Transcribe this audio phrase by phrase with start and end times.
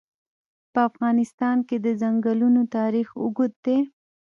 [0.73, 3.77] په افغانستان کې د ځنګلونه تاریخ اوږد دی.